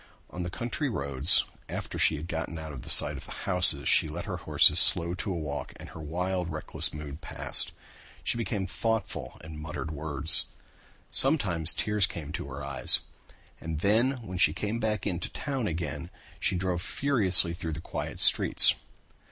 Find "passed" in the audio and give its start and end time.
7.21-7.71